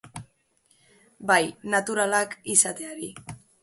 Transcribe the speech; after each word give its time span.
Bai, 1.33 1.43
naturalak 1.77 2.37
izateari. 2.57 3.17